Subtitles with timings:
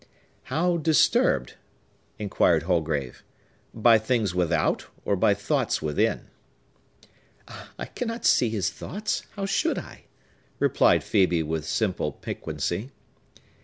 [0.45, 1.57] "How disturbed?"
[2.17, 3.23] inquired Holgrave.
[3.71, 6.21] "By things without, or by thoughts within?"
[7.77, 9.27] "I cannot see his thoughts!
[9.35, 10.05] How should I?"
[10.57, 12.89] replied Phœbe with simple piquancy.